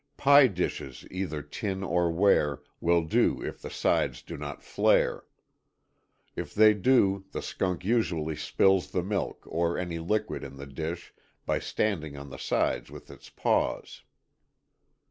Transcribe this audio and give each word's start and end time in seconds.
Pie 0.17 0.47
dishes 0.47 1.05
either 1.11 1.43
tin 1.43 1.83
or 1.83 2.09
ware, 2.11 2.63
will 2.79 3.03
do 3.03 3.39
if 3.43 3.61
the 3.61 3.69
sides 3.69 4.23
do 4.23 4.35
not 4.35 4.63
flare. 4.63 5.25
If 6.35 6.55
they 6.55 6.73
do 6.73 7.25
the 7.33 7.41
skunk 7.43 7.85
usually 7.85 8.35
spills 8.35 8.89
the 8.89 9.03
milk 9.03 9.43
or 9.45 9.77
any 9.77 9.99
liquid 9.99 10.43
in 10.43 10.55
the 10.55 10.65
dish, 10.65 11.13
by 11.45 11.59
standing 11.59 12.17
on 12.17 12.31
the 12.31 12.39
sides 12.39 12.89
with 12.89 13.11
its 13.11 13.29
paws. 13.29 14.01